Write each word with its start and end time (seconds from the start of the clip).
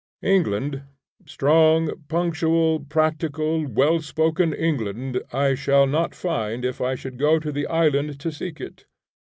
England, 0.23 0.81
strong, 1.27 1.91
punctual, 2.07 2.79
practical, 2.79 3.67
well 3.67 3.99
spoken 4.01 4.51
England 4.51 5.21
I 5.31 5.53
should 5.53 5.89
not 5.89 6.15
find 6.15 6.65
if 6.65 6.81
I 6.81 6.95
should 6.95 7.19
go 7.19 7.37
to 7.37 7.51
the 7.51 7.67
island 7.67 8.19
to 8.21 8.31
seek 8.31 8.59
it. 8.59 8.87